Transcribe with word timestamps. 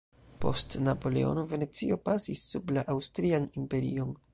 Post 0.45 0.77
Napoleono, 0.85 1.43
Venecio 1.53 2.01
pasis 2.09 2.45
sub 2.55 2.77
la 2.79 2.89
Aŭstrian 2.97 3.51
Imperion. 3.63 4.23